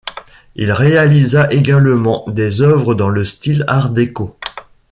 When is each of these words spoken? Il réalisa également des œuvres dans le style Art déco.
Il 0.55 0.71
réalisa 0.71 1.51
également 1.53 2.25
des 2.27 2.61
œuvres 2.61 2.95
dans 2.95 3.09
le 3.09 3.23
style 3.23 3.63
Art 3.67 3.91
déco. 3.91 4.35